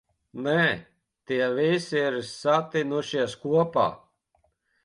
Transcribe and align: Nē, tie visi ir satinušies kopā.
Nē, 0.45 0.63
tie 1.31 1.51
visi 1.59 2.01
ir 2.05 2.19
satinušies 2.31 3.37
kopā. 3.47 3.89